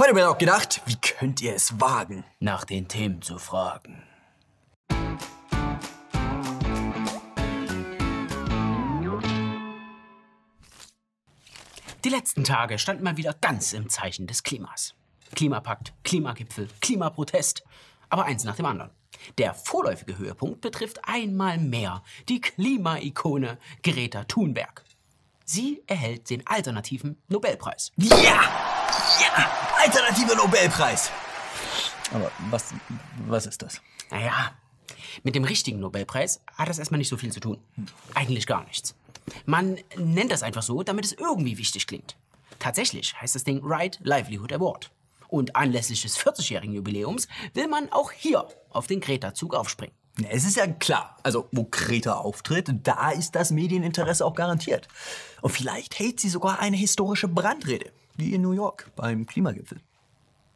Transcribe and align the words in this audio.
Heute 0.00 0.14
wird 0.14 0.26
auch 0.28 0.38
gedacht, 0.38 0.80
wie 0.86 0.96
könnt 0.96 1.42
ihr 1.42 1.54
es 1.54 1.78
wagen? 1.78 2.24
Nach 2.38 2.64
den 2.64 2.88
Themen 2.88 3.20
zu 3.20 3.38
fragen. 3.38 4.02
Die 12.02 12.08
letzten 12.08 12.44
Tage 12.44 12.78
standen 12.78 13.04
mal 13.04 13.18
wieder 13.18 13.34
ganz 13.34 13.74
im 13.74 13.90
Zeichen 13.90 14.26
des 14.26 14.42
Klimas. 14.42 14.94
Klimapakt, 15.34 15.92
Klimagipfel, 16.02 16.68
Klimaprotest. 16.80 17.62
Aber 18.08 18.24
eins 18.24 18.44
nach 18.44 18.56
dem 18.56 18.64
anderen. 18.64 18.92
Der 19.36 19.52
vorläufige 19.52 20.16
Höhepunkt 20.16 20.62
betrifft 20.62 21.00
einmal 21.02 21.58
mehr 21.58 22.02
die 22.30 22.40
Klimaikone 22.40 23.58
Greta 23.82 24.24
Thunberg. 24.24 24.82
Sie 25.44 25.82
erhält 25.86 26.30
den 26.30 26.46
alternativen 26.46 27.20
Nobelpreis. 27.28 27.92
Ja! 27.98 28.69
Nobelpreis! 30.36 31.10
Aber 32.12 32.30
was, 32.50 32.74
was 33.26 33.46
ist 33.46 33.62
das? 33.62 33.80
Naja, 34.10 34.52
mit 35.22 35.34
dem 35.34 35.44
richtigen 35.44 35.80
Nobelpreis 35.80 36.40
hat 36.54 36.68
das 36.68 36.78
erstmal 36.78 36.98
nicht 36.98 37.08
so 37.08 37.16
viel 37.16 37.32
zu 37.32 37.40
tun. 37.40 37.58
Eigentlich 38.14 38.46
gar 38.46 38.64
nichts. 38.64 38.94
Man 39.46 39.78
nennt 39.96 40.32
das 40.32 40.42
einfach 40.42 40.62
so, 40.62 40.82
damit 40.82 41.04
es 41.04 41.12
irgendwie 41.12 41.58
wichtig 41.58 41.86
klingt. 41.86 42.16
Tatsächlich 42.58 43.20
heißt 43.20 43.34
das 43.34 43.44
Ding 43.44 43.60
Right 43.62 43.98
Livelihood 44.02 44.52
Award. 44.52 44.90
Und 45.28 45.54
anlässlich 45.54 46.02
des 46.02 46.18
40-jährigen 46.18 46.74
Jubiläums 46.74 47.28
will 47.54 47.68
man 47.68 47.90
auch 47.92 48.10
hier 48.10 48.48
auf 48.70 48.88
den 48.88 49.00
Greta-Zug 49.00 49.54
aufspringen. 49.54 49.94
Es 50.28 50.44
ist 50.44 50.56
ja 50.56 50.66
klar, 50.66 51.16
also 51.22 51.48
wo 51.52 51.64
Greta 51.70 52.14
auftritt, 52.14 52.68
da 52.82 53.10
ist 53.10 53.36
das 53.36 53.52
Medieninteresse 53.52 54.26
auch 54.26 54.34
garantiert. 54.34 54.88
Und 55.40 55.50
vielleicht 55.50 55.98
hält 55.98 56.18
sie 56.20 56.28
sogar 56.28 56.58
eine 56.58 56.76
historische 56.76 57.28
Brandrede, 57.28 57.92
wie 58.16 58.34
in 58.34 58.42
New 58.42 58.52
York 58.52 58.90
beim 58.96 59.24
Klimagipfel. 59.24 59.80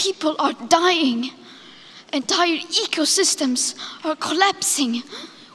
people 0.00 0.34
are 0.38 0.54
dying, 0.68 1.30
entire 2.12 2.58
ecosystems 2.84 3.74
are 4.02 4.16
collapsing. 4.16 5.02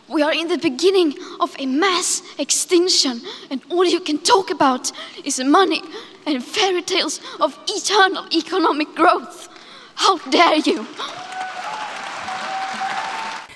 We 0.08 0.22
are 0.22 0.34
in 0.34 0.48
the 0.48 0.58
beginning 0.58 1.16
of 1.40 1.56
a 1.58 1.66
mass 1.66 2.22
extinction, 2.38 3.22
and 3.50 3.62
all 3.72 3.86
you 3.86 4.00
can 4.00 4.20
talk 4.20 4.52
about 4.52 4.92
is 5.23 5.40
money 5.44 5.82
and 6.28 6.44
fairy 6.44 6.84
tales 6.84 7.20
of 7.40 7.58
eternal 7.68 8.26
economic 8.32 8.94
growth. 8.96 9.50
How 9.96 10.20
dare 10.30 10.60
you! 10.60 10.86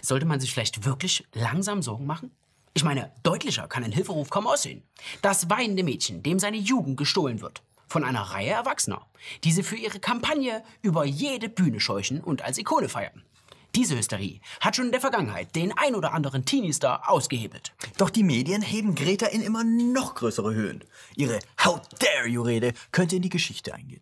Sollte 0.02 0.26
man 0.26 0.40
sich 0.40 0.52
vielleicht 0.52 0.86
wirklich 0.86 1.24
langsam 1.34 1.84
Sorgen 1.84 2.08
machen? 2.08 2.32
Ich 2.74 2.84
meine, 2.84 3.12
deutlicher 3.22 3.68
kann 3.68 3.84
ein 3.84 3.92
Hilferuf 3.92 4.32
kaum 4.32 4.48
aussehen. 4.48 4.82
Das 5.22 5.50
weinende 5.52 5.84
Mädchen, 5.84 6.24
dem 6.24 6.40
seine 6.40 6.58
Jugend 6.58 6.98
gestohlen 6.98 7.42
wird. 7.42 7.62
Von 7.90 8.04
einer 8.04 8.22
Reihe 8.22 8.52
Erwachsener, 8.52 9.06
die 9.44 9.52
sie 9.52 9.64
für 9.64 9.76
ihre 9.76 10.00
Kampagne 10.00 10.64
über 10.82 11.04
jede 11.06 11.50
Bühne 11.50 11.80
scheuchen 11.80 12.22
und 12.22 12.44
als 12.44 12.58
Ikone 12.60 12.88
feiern. 12.88 13.24
Diese 13.76 13.98
Hysterie 13.98 14.42
hat 14.62 14.76
schon 14.76 14.86
in 14.86 14.92
der 14.92 15.02
Vergangenheit 15.02 15.56
den 15.56 15.76
ein 15.78 15.96
oder 15.96 16.14
anderen 16.14 16.46
Teenie-Star 16.46 17.10
ausgehebelt. 17.10 17.74
Doch 17.98 18.10
die 18.10 18.24
Medien 18.24 18.62
heben 18.62 18.96
Greta 18.96 19.28
in 19.28 19.42
immer 19.42 19.64
noch 19.64 20.16
größere 20.16 20.54
Höhen. 20.54 20.84
Ihre 21.16 21.40
How 21.64 21.82
dare 22.00 22.28
you 22.28 22.42
Rede 22.42 22.74
könnte 22.92 23.16
in 23.16 23.22
die 23.22 23.30
Geschichte 23.30 23.74
eingehen. 23.74 24.02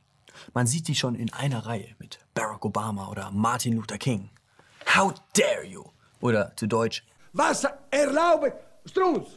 Man 0.54 0.68
sieht 0.68 0.86
sie 0.86 0.96
schon 0.96 1.16
in 1.16 1.32
einer 1.34 1.66
Reihe 1.66 1.96
mit 2.00 2.20
Barack 2.34 2.64
Obama 2.66 3.08
oder 3.10 3.32
Martin 3.32 3.74
Luther 3.74 3.98
King. 3.98 4.30
How 4.96 5.14
dare 5.34 5.66
you? 5.66 5.84
Oder 6.22 6.56
zu 6.56 6.68
Deutsch, 6.68 7.04
Was 7.34 7.66
erlaubt 7.92 8.52
Strunz? 8.86 9.28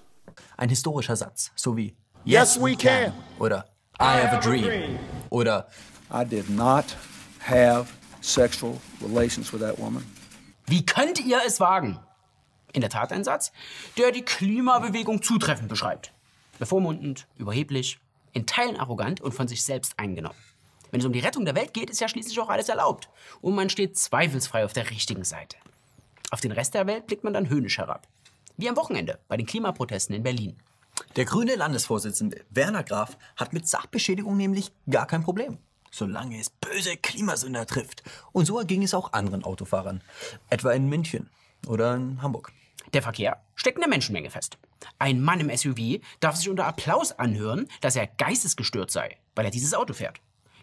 ein 0.56 0.69
historischer 0.69 1.16
Satz, 1.16 1.50
so 1.56 1.77
wie 1.77 1.94
Yes, 2.25 2.60
we 2.60 2.77
can. 2.77 3.12
oder 3.39 3.66
I 4.03 4.16
have 4.16 4.34
a 4.34 4.41
dream 4.41 4.99
oder 5.28 5.69
I 6.11 6.25
did 6.25 6.49
not 6.49 6.97
have 7.41 7.93
sexual 8.22 8.81
relations 9.03 9.53
with 9.53 9.61
that 9.61 9.78
woman. 9.78 10.03
Wie 10.66 10.87
könnt 10.87 11.21
ihr 11.21 11.43
es 11.47 11.61
wagen? 11.61 11.99
In 12.72 12.81
der 12.81 12.89
Tat 12.89 13.12
ein 13.12 13.25
Satz, 13.25 13.53
der 13.99 14.10
die 14.10 14.22
Klimabewegung 14.22 15.21
zutreffend 15.21 15.69
beschreibt. 15.69 16.15
Bevormundend, 16.59 17.27
überheblich, 17.37 17.99
in 18.33 18.47
Teilen 18.47 18.78
arrogant 18.78 19.21
und 19.21 19.33
von 19.33 19.49
sich 19.49 19.65
selbst 19.65 19.93
eingenommen. 19.99 20.39
Wenn 20.91 21.00
es 21.00 21.06
um 21.06 21.12
die 21.12 21.21
Rettung 21.21 21.44
der 21.44 21.55
Welt 21.55 21.75
geht, 21.75 21.91
ist 21.91 22.00
ja 22.00 22.09
schließlich 22.09 22.41
auch 22.41 22.49
alles 22.49 22.71
erlaubt. 22.71 23.10
Und 23.43 23.55
man 23.55 23.69
steht 23.69 23.99
zweifelsfrei 23.99 24.65
auf 24.65 24.72
der 24.72 24.89
richtigen 24.89 25.25
Seite. 25.25 25.59
Auf 26.31 26.41
den 26.41 26.53
Rest 26.53 26.72
der 26.72 26.87
Welt 26.87 27.06
blickt 27.06 27.25
man 27.25 27.34
dann 27.34 27.50
höhnisch 27.50 27.77
herab. 27.77 28.09
Wie 28.56 28.69
am 28.71 28.78
Wochenende 28.78 29.19
bei 29.28 29.37
den 29.37 29.47
Klimaprotesten 29.47 30.16
in 30.16 30.22
Berlin. 30.22 30.56
Der 31.16 31.25
grüne 31.25 31.56
Landesvorsitzende 31.56 32.44
Werner 32.50 32.84
Graf 32.84 33.16
hat 33.37 33.53
mit 33.53 33.69
Sachbeschädigung 33.69 34.37
nämlich 34.37 34.72
gar 34.88 35.06
kein 35.06 35.22
Problem, 35.22 35.59
solange 35.91 36.38
es 36.38 36.50
böse 36.50 36.97
Klimasünder 36.97 37.66
trifft. 37.66 38.03
Und 38.33 38.47
so 38.47 38.59
ging 38.59 38.83
es 38.83 38.94
auch 38.94 39.12
anderen 39.12 39.44
Autofahrern, 39.44 40.03
etwa 40.49 40.72
in 40.72 40.89
München 40.89 41.31
oder 41.66 41.94
in 41.94 42.22
Hamburg. 42.22 42.53
Der 42.93 43.03
Verkehr 43.03 43.43
steckt 43.55 43.77
in 43.77 43.83
der 43.83 43.91
Menschenmenge 43.91 44.31
fest. 44.31 44.59
Ein 44.99 45.21
Mann 45.21 45.41
im 45.41 45.56
SUV 45.56 46.00
darf 46.19 46.37
sich 46.37 46.49
unter 46.49 46.66
Applaus 46.66 47.12
anhören, 47.12 47.69
dass 47.81 47.97
er 47.97 48.06
geistesgestört 48.06 48.91
sei, 48.91 49.19
weil 49.34 49.44
er 49.44 49.50
dieses 49.50 49.75
Auto 49.75 49.94
fährt. 49.94 50.21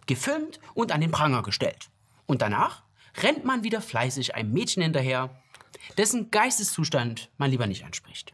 Gefilmt 0.08 0.60
und 0.74 0.92
an 0.92 1.02
den 1.02 1.12
Pranger 1.12 1.44
gestellt. 1.44 1.90
Und 2.26 2.42
danach 2.42 2.84
rennt 3.22 3.46
man 3.46 3.64
wieder 3.64 3.82
fleißig 3.82 4.36
einem 4.36 4.52
Mädchen 4.52 4.84
hinterher, 4.84 5.30
dessen 5.98 6.32
Geisteszustand 6.32 7.30
man 7.38 7.52
lieber 7.52 7.68
nicht 7.68 7.86
anspricht. 7.86 8.34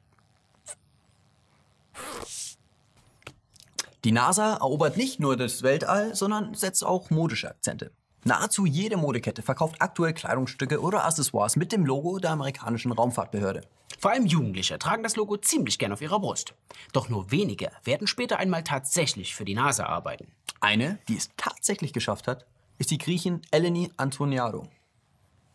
Die 4.03 4.11
NASA 4.11 4.55
erobert 4.55 4.97
nicht 4.97 5.19
nur 5.19 5.37
das 5.37 5.63
Weltall, 5.63 6.13
sondern 6.13 6.53
setzt 6.55 6.85
auch 6.85 7.09
modische 7.09 7.49
Akzente. 7.49 7.91
Nahezu 8.25 8.65
jede 8.65 8.97
Modekette 8.97 9.41
verkauft 9.41 9.75
aktuell 9.79 10.13
Kleidungsstücke 10.13 10.81
oder 10.81 11.05
Accessoires 11.05 11.55
mit 11.55 11.71
dem 11.71 11.85
Logo 11.85 12.19
der 12.19 12.31
amerikanischen 12.31 12.91
Raumfahrtbehörde. 12.91 13.61
Vor 13.99 14.11
allem 14.11 14.25
Jugendliche 14.25 14.79
tragen 14.79 15.03
das 15.03 15.15
Logo 15.15 15.37
ziemlich 15.37 15.79
gern 15.79 15.91
auf 15.91 16.01
ihrer 16.01 16.19
Brust. 16.19 16.53
Doch 16.91 17.09
nur 17.09 17.31
wenige 17.31 17.71
werden 17.83 18.07
später 18.07 18.39
einmal 18.39 18.63
tatsächlich 18.63 19.35
für 19.35 19.45
die 19.45 19.55
NASA 19.55 19.85
arbeiten. 19.85 20.27
Eine, 20.59 20.99
die 21.07 21.17
es 21.17 21.31
tatsächlich 21.37 21.93
geschafft 21.93 22.27
hat, 22.27 22.45
ist 22.77 22.91
die 22.91 22.97
Griechin 22.97 23.41
Eleni 23.51 23.91
Antoniadou. 23.97 24.63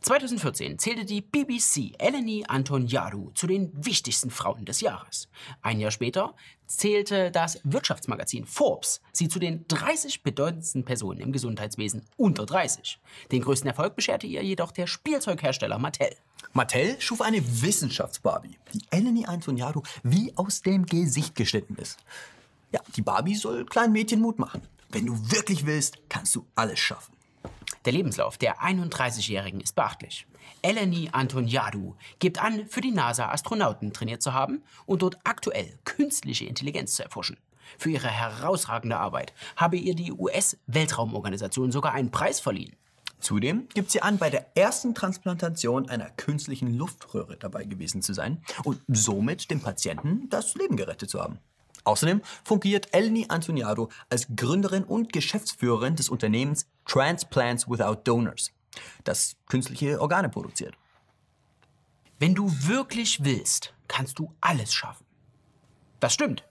2014 0.00 0.78
zählte 0.78 1.04
die 1.04 1.20
BBC 1.20 1.94
Eleni 1.98 2.44
Antoniadou 2.46 3.30
zu 3.34 3.46
den 3.46 3.72
wichtigsten 3.74 4.30
Frauen 4.30 4.64
des 4.64 4.80
Jahres. 4.80 5.28
Ein 5.60 5.80
Jahr 5.80 5.90
später 5.90 6.34
zählte 6.66 7.30
das 7.32 7.60
Wirtschaftsmagazin 7.64 8.46
Forbes 8.46 9.00
sie 9.12 9.28
zu 9.28 9.38
den 9.38 9.66
30 9.66 10.22
bedeutendsten 10.22 10.84
Personen 10.84 11.20
im 11.20 11.32
Gesundheitswesen 11.32 12.04
unter 12.16 12.46
30. 12.46 13.00
Den 13.32 13.42
größten 13.42 13.68
Erfolg 13.68 13.96
bescherte 13.96 14.26
ihr 14.26 14.42
jedoch 14.42 14.70
der 14.70 14.86
Spielzeughersteller 14.86 15.78
Mattel. 15.78 16.14
Mattel 16.52 17.00
schuf 17.00 17.20
eine 17.20 17.42
Wissenschafts-Barbie, 17.62 18.56
die 18.72 18.82
Eleni 18.90 19.26
Antoniadou 19.26 19.82
wie 20.04 20.32
aus 20.36 20.62
dem 20.62 20.86
Gesicht 20.86 21.34
geschnitten 21.34 21.74
ist. 21.76 21.98
Ja, 22.72 22.80
die 22.96 23.02
Barbie 23.02 23.34
soll 23.34 23.64
kleinen 23.64 23.92
Mädchen 23.92 24.20
Mut 24.20 24.38
machen. 24.38 24.62
Wenn 24.90 25.06
du 25.06 25.14
wirklich 25.32 25.66
willst, 25.66 25.98
kannst 26.08 26.36
du 26.36 26.46
alles 26.54 26.78
schaffen. 26.78 27.17
Der 27.88 27.94
Lebenslauf 27.94 28.36
der 28.36 28.60
31-Jährigen 28.60 29.62
ist 29.62 29.74
beachtlich. 29.74 30.26
Eleni 30.60 31.08
Antoniadou 31.10 31.96
gibt 32.18 32.38
an, 32.38 32.66
für 32.66 32.82
die 32.82 32.90
NASA 32.90 33.30
Astronauten 33.30 33.94
trainiert 33.94 34.20
zu 34.20 34.34
haben 34.34 34.62
und 34.84 35.00
dort 35.00 35.16
aktuell 35.24 35.78
künstliche 35.86 36.44
Intelligenz 36.44 36.96
zu 36.96 37.02
erforschen. 37.02 37.38
Für 37.78 37.88
ihre 37.88 38.08
herausragende 38.08 38.98
Arbeit 38.98 39.32
habe 39.56 39.78
ihr 39.78 39.94
die 39.94 40.12
US-Weltraumorganisation 40.12 41.72
sogar 41.72 41.94
einen 41.94 42.10
Preis 42.10 42.40
verliehen. 42.40 42.76
Zudem 43.20 43.70
gibt 43.72 43.90
sie 43.90 44.02
an, 44.02 44.18
bei 44.18 44.28
der 44.28 44.54
ersten 44.54 44.94
Transplantation 44.94 45.88
einer 45.88 46.10
künstlichen 46.10 46.76
Luftröhre 46.76 47.38
dabei 47.38 47.64
gewesen 47.64 48.02
zu 48.02 48.12
sein 48.12 48.42
und 48.64 48.82
somit 48.88 49.50
dem 49.50 49.62
Patienten 49.62 50.28
das 50.28 50.56
Leben 50.56 50.76
gerettet 50.76 51.08
zu 51.08 51.22
haben. 51.22 51.38
Außerdem 51.88 52.20
fungiert 52.44 52.94
Eleni 52.94 53.24
Antoniadou 53.28 53.88
als 54.10 54.26
Gründerin 54.36 54.84
und 54.84 55.10
Geschäftsführerin 55.10 55.96
des 55.96 56.10
Unternehmens 56.10 56.66
Transplants 56.84 57.66
Without 57.66 58.02
Donors, 58.04 58.52
das 59.04 59.36
künstliche 59.48 59.98
Organe 59.98 60.28
produziert. 60.28 60.74
Wenn 62.18 62.34
du 62.34 62.52
wirklich 62.66 63.24
willst, 63.24 63.72
kannst 63.88 64.18
du 64.18 64.34
alles 64.42 64.74
schaffen. 64.74 65.06
Das 65.98 66.12
stimmt. 66.12 66.44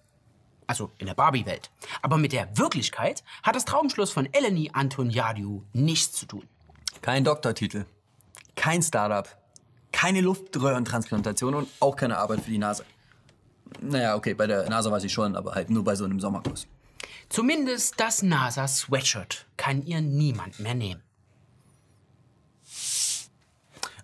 Also 0.65 0.89
in 0.97 1.05
der 1.05 1.13
Barbie-Welt. 1.13 1.69
Aber 2.01 2.17
mit 2.17 2.31
der 2.31 2.57
Wirklichkeit 2.57 3.23
hat 3.43 3.55
das 3.55 3.65
Traumschluss 3.65 4.09
von 4.09 4.27
Eleni 4.33 4.71
Antoniadou 4.73 5.61
nichts 5.71 6.13
zu 6.13 6.25
tun. 6.25 6.47
Kein 7.03 7.23
Doktortitel, 7.23 7.85
kein 8.55 8.81
Startup, 8.81 9.27
keine 9.91 10.21
Luftröhrentransplantation 10.21 11.53
und 11.53 11.69
auch 11.79 11.95
keine 11.95 12.17
Arbeit 12.17 12.41
für 12.41 12.49
die 12.49 12.57
NASA. 12.57 12.83
Naja, 13.81 14.15
okay, 14.15 14.33
bei 14.33 14.47
der 14.47 14.69
NASA 14.69 14.91
weiß 14.91 15.03
ich 15.03 15.13
schon, 15.13 15.35
aber 15.35 15.55
halt 15.55 15.69
nur 15.69 15.83
bei 15.83 15.95
so 15.95 16.05
einem 16.05 16.19
Sommerkurs. 16.19 16.67
Zumindest 17.29 17.95
das 17.97 18.23
NASA-Sweatshirt 18.23 19.45
kann 19.57 19.85
ihr 19.85 20.01
niemand 20.01 20.59
mehr 20.59 20.75
nehmen. 20.75 21.01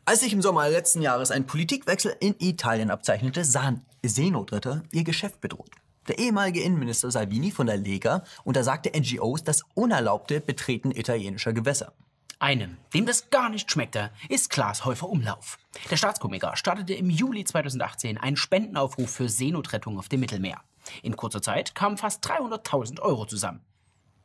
Als 0.05 0.19
sich 0.19 0.33
im 0.33 0.41
Sommer 0.41 0.69
letzten 0.69 1.01
Jahres 1.01 1.31
ein 1.31 1.47
Politikwechsel 1.47 2.13
in 2.19 2.35
Italien 2.39 2.91
abzeichnete, 2.91 3.45
sahen 3.45 3.85
Seenotretter 4.03 4.83
ihr 4.91 5.05
Geschäft 5.05 5.39
bedroht. 5.39 5.71
Der 6.09 6.19
ehemalige 6.19 6.61
Innenminister 6.61 7.09
Salvini 7.09 7.51
von 7.51 7.67
der 7.67 7.77
Lega 7.77 8.25
untersagte 8.43 8.91
NGOs 8.97 9.45
das 9.45 9.63
unerlaubte 9.73 10.41
Betreten 10.41 10.91
italienischer 10.91 11.53
Gewässer. 11.53 11.93
Einem, 12.43 12.75
dem 12.93 13.05
das 13.05 13.29
gar 13.29 13.47
nicht 13.47 13.71
schmeckte, 13.71 14.11
ist 14.27 14.49
Klaas 14.49 14.83
Häufer 14.83 15.07
Umlauf. 15.07 15.57
Der 15.89 15.95
Staatskomiker 15.95 16.57
startete 16.57 16.93
im 16.93 17.09
Juli 17.09 17.45
2018 17.45 18.17
einen 18.17 18.35
Spendenaufruf 18.35 19.09
für 19.09 19.29
Seenotrettung 19.29 19.97
auf 19.97 20.09
dem 20.09 20.19
Mittelmeer. 20.19 20.61
In 21.03 21.15
kurzer 21.15 21.41
Zeit 21.41 21.73
kamen 21.73 21.95
fast 21.95 22.29
300.000 22.29 22.99
Euro 22.99 23.25
zusammen. 23.25 23.61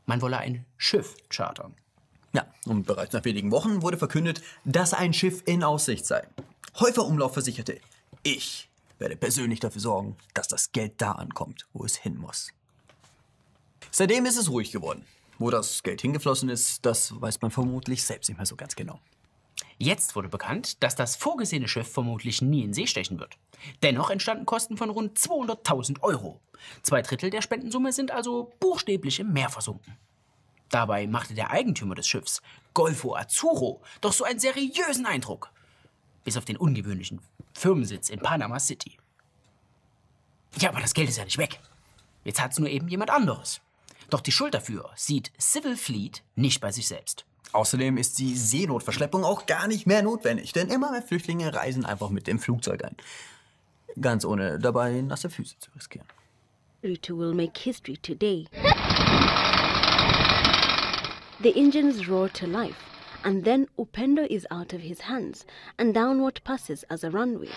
Man 0.07 0.21
wolle 0.21 0.39
ein 0.39 0.67
Schiff 0.77 1.15
chartern. 1.29 1.77
Ja, 2.33 2.45
und 2.67 2.89
bereits 2.89 3.13
nach 3.13 3.25
wenigen 3.25 3.53
Wochen 3.53 3.83
wurde 3.83 3.99
verkündet, 3.99 4.43
dass 4.65 4.95
ein 4.95 5.13
Schiff 5.13 5.45
in 5.47 5.63
Aussicht 5.63 6.05
sei. 6.05 6.27
Häufer 6.81 7.05
Umlauf 7.05 7.35
versicherte, 7.35 7.81
ich 8.25 8.69
werde 8.99 9.15
persönlich 9.15 9.61
dafür 9.61 9.81
sorgen, 9.81 10.17
dass 10.35 10.49
das 10.49 10.73
Geld 10.73 10.95
da 11.01 11.13
ankommt, 11.13 11.69
wo 11.73 11.85
es 11.85 11.95
hin 11.95 12.19
muss. 12.19 12.53
Seitdem 13.93 14.27
ist 14.27 14.39
es 14.39 14.51
ruhig 14.51 14.73
geworden. 14.73 15.07
Wo 15.39 15.51
das 15.51 15.83
Geld 15.83 16.01
hingeflossen 16.01 16.49
ist, 16.49 16.85
das 16.85 17.21
weiß 17.21 17.41
man 17.41 17.51
vermutlich 17.51 18.03
selbst 18.03 18.29
nicht 18.29 18.39
mehr 18.39 18.47
so 18.47 18.57
ganz 18.57 18.75
genau. 18.75 19.01
Jetzt 19.79 20.17
wurde 20.17 20.29
bekannt, 20.29 20.83
dass 20.83 20.97
das 20.97 21.15
vorgesehene 21.15 21.69
Schiff 21.69 21.91
vermutlich 21.91 22.43
nie 22.43 22.65
in 22.65 22.75
See 22.75 22.87
stechen 22.87 23.21
wird. 23.21 23.39
Dennoch 23.83 24.11
entstanden 24.11 24.47
Kosten 24.47 24.77
von 24.77 24.91
rund 24.91 25.17
200.000 25.17 26.01
Euro. 26.03 26.41
Zwei 26.83 27.03
Drittel 27.03 27.31
der 27.31 27.43
Spendensumme 27.43 27.93
sind 27.93 28.11
also 28.11 28.53
buchstäblich 28.59 29.21
im 29.21 29.33
Meer 29.33 29.49
versunken. 29.49 29.97
Dabei 30.71 31.07
machte 31.07 31.35
der 31.35 31.51
Eigentümer 31.51 31.95
des 31.95 32.09
Schiffs, 32.09 32.43
Golfo 32.75 33.15
Azzurro, 33.15 33.81
doch 34.01 34.13
so 34.13 34.25
einen 34.25 34.41
seriösen 34.41 35.07
Eindruck. 35.07 35.51
Bis 36.25 36.37
auf 36.37 36.45
den 36.45 36.57
ungewöhnlichen 36.57 37.21
Firmensitz 37.55 38.11
in 38.11 38.19
Panama 38.19 38.59
City. 38.59 38.99
Ja, 40.59 40.71
aber 40.71 40.81
das 40.81 40.95
Geld 40.95 41.09
ist 41.09 41.19
ja 41.19 41.25
nicht 41.25 41.39
weg. 41.39 41.61
Jetzt 42.25 42.43
hat's 42.43 42.59
nur 42.59 42.69
eben 42.69 42.89
jemand 42.89 43.11
anderes. 43.11 43.61
Doch 44.11 44.21
die 44.21 44.33
Schuld 44.33 44.55
dafür 44.55 44.91
sieht 44.97 45.33
Civil 45.39 45.77
Fleet 45.77 46.23
nicht 46.35 46.61
bei 46.61 46.73
sich 46.73 46.89
selbst. 46.89 47.27
Außerdem 47.53 47.97
ist 47.97 48.19
die 48.19 48.35
Seenotverschleppung 48.37 49.25
auch 49.25 49.47
gar 49.47 49.69
nicht 49.69 49.87
mehr 49.87 50.03
notwendig, 50.03 50.53
denn 50.53 50.69
immer 50.69 50.91
mehr 50.91 51.03
Flüchtlinge 51.03 51.55
reisen 51.55 51.85
einfach 51.85 52.11
mit 52.11 52.27
dem 52.27 52.39
Flugzeug 52.39 52.85
ein. 52.85 52.97
Ganz 54.01 54.25
ohne 54.25 54.59
dabei 54.59 55.01
nasse 55.03 55.29
Füße 55.31 55.59
zu 55.59 55.71
riskieren. 55.75 56.07
Ruto 56.85 57.19
will 57.19 57.35
make 57.35 57.59
history 57.61 57.97
today. 57.97 58.47
The 61.43 61.55
engines 61.55 62.09
roar 62.09 62.33
to 62.35 62.47
life, 62.47 62.77
and 63.25 63.45
then 63.45 63.67
Upendo 63.77 64.25
is 64.25 64.47
out 64.51 64.73
of 64.73 64.81
his 64.81 65.09
hands, 65.09 65.45
and 65.77 65.95
down 65.95 66.23
what 66.23 66.43
passes 66.45 66.85
as 66.85 67.05
a 67.05 67.11
runway. 67.11 67.49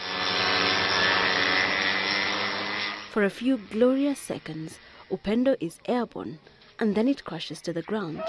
For 3.12 3.24
a 3.24 3.30
few 3.30 3.57
glorious 3.71 4.19
seconds, 4.19 4.80
Upendo 5.11 5.55
is 5.59 5.77
airborne, 5.87 6.39
and 6.79 6.95
then 6.95 7.07
it 7.07 7.23
crashes 7.25 7.61
to 7.61 7.73
the 7.73 7.81
ground. 7.81 8.19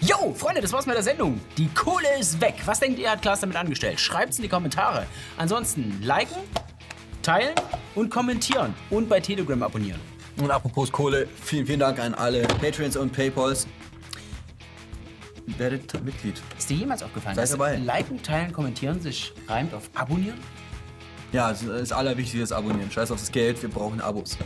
Yo, 0.00 0.32
Freunde, 0.34 0.60
das 0.60 0.72
war's 0.72 0.86
mit 0.86 0.94
der 0.96 1.02
Sendung. 1.02 1.40
Die 1.58 1.68
Kohle 1.68 2.08
ist 2.18 2.40
weg. 2.40 2.54
Was 2.64 2.80
denkt 2.80 2.98
ihr, 2.98 3.10
hat 3.10 3.22
Klaas 3.22 3.40
damit 3.40 3.56
angestellt? 3.56 4.00
Schreibt's 4.00 4.38
in 4.38 4.42
die 4.42 4.48
Kommentare. 4.48 5.06
Ansonsten 5.36 6.00
liken, 6.02 6.38
teilen 7.22 7.54
und 7.94 8.10
kommentieren. 8.10 8.74
Und 8.90 9.08
bei 9.08 9.20
Telegram 9.20 9.62
abonnieren. 9.62 10.00
Und 10.40 10.50
apropos 10.50 10.90
Kohle, 10.90 11.28
vielen, 11.40 11.66
vielen 11.66 11.80
Dank 11.80 11.98
an 11.98 12.14
alle 12.14 12.42
Patreons 12.42 12.96
und 12.96 13.12
Paypals. 13.12 13.66
Werdet 15.58 16.02
Mitglied. 16.04 16.40
Ist 16.56 16.70
dir 16.70 16.76
jemals 16.76 17.02
aufgefallen, 17.02 17.34
Seid 17.34 17.42
dass 17.44 17.50
dabei. 17.50 17.76
liken, 17.76 18.22
teilen, 18.22 18.52
kommentieren 18.52 19.00
sich 19.00 19.32
reimt 19.48 19.74
auf 19.74 19.90
abonnieren? 19.94 20.38
Ja, 21.32 21.50
das, 21.50 21.64
das 21.66 21.92
Allerwichtigste 21.92 22.42
ist 22.42 22.52
Abonnieren. 22.52 22.90
Scheiß 22.90 23.10
auf 23.10 23.18
das 23.18 23.30
Geld, 23.30 23.60
wir 23.62 23.70
brauchen 23.70 24.00
Abos. 24.00 24.38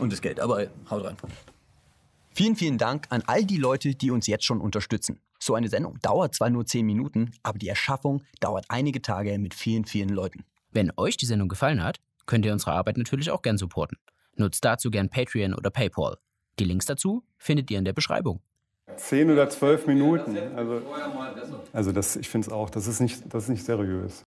Und 0.00 0.12
das 0.12 0.20
Geld, 0.20 0.40
aber 0.40 0.66
haut 0.90 1.04
rein. 1.04 1.16
Vielen, 2.34 2.56
vielen 2.56 2.78
Dank 2.78 3.06
an 3.10 3.22
all 3.26 3.44
die 3.44 3.58
Leute, 3.58 3.94
die 3.94 4.10
uns 4.10 4.26
jetzt 4.26 4.44
schon 4.44 4.60
unterstützen. 4.60 5.20
So 5.38 5.54
eine 5.54 5.68
Sendung 5.68 5.98
dauert 6.00 6.34
zwar 6.34 6.50
nur 6.50 6.66
10 6.66 6.84
Minuten, 6.86 7.32
aber 7.42 7.58
die 7.58 7.68
Erschaffung 7.68 8.22
dauert 8.40 8.66
einige 8.68 9.02
Tage 9.02 9.38
mit 9.38 9.54
vielen, 9.54 9.84
vielen 9.84 10.10
Leuten. 10.10 10.44
Wenn 10.70 10.92
euch 10.96 11.16
die 11.16 11.26
Sendung 11.26 11.48
gefallen 11.48 11.82
hat, 11.82 11.98
könnt 12.26 12.44
ihr 12.44 12.52
unsere 12.52 12.72
Arbeit 12.72 12.96
natürlich 12.96 13.30
auch 13.30 13.42
gern 13.42 13.58
supporten. 13.58 13.98
Nutzt 14.36 14.64
dazu 14.64 14.90
gern 14.90 15.08
Patreon 15.08 15.54
oder 15.54 15.70
PayPal. 15.70 16.16
Die 16.58 16.64
Links 16.64 16.86
dazu 16.86 17.24
findet 17.38 17.70
ihr 17.70 17.78
in 17.78 17.84
der 17.84 17.92
Beschreibung. 17.92 18.40
Zehn 18.96 19.30
oder 19.30 19.48
zwölf 19.48 19.86
Minuten. 19.86 20.36
Also, 20.56 20.82
also 21.72 21.92
das, 21.92 22.16
ich 22.16 22.28
finde 22.28 22.48
es 22.48 22.52
auch, 22.52 22.70
das 22.70 22.86
ist, 22.86 23.00
nicht, 23.00 23.22
das 23.32 23.44
ist 23.44 23.48
nicht 23.48 23.64
seriös. 23.64 24.24